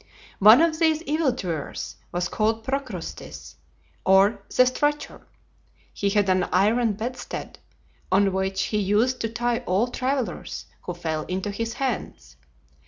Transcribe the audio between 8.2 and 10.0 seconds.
which he used to tie all